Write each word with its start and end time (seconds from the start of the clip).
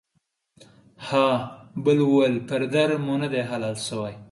ها 1.07 1.25
بل 1.85 1.97
ويل 2.13 2.35
پر 2.47 2.61
در 2.73 2.89
مو 3.05 3.13
ندي 3.21 3.41
حلال 3.49 3.75
سوى. 3.87 4.13